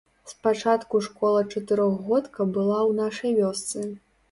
Спачатку 0.29 1.01
школа-чатырохгодка 1.07 2.49
была 2.57 2.79
ў 2.89 2.99
нашай 3.03 3.31
вёсцы. 3.45 3.89